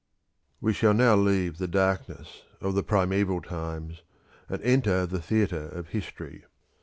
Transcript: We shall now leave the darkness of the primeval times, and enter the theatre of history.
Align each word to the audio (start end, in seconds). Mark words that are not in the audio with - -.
We 0.61 0.73
shall 0.73 0.95
now 0.95 1.15
leave 1.15 1.59
the 1.59 1.67
darkness 1.67 2.41
of 2.59 2.73
the 2.73 2.81
primeval 2.81 3.39
times, 3.39 4.01
and 4.49 4.59
enter 4.63 5.05
the 5.05 5.21
theatre 5.21 5.67
of 5.69 5.89
history. 5.89 6.43